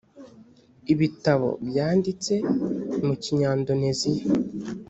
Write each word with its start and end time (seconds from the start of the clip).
ibitabo 0.93 1.49
byanditse 1.67 2.33
mu 3.05 3.13
kinyandoneziya. 3.23 4.23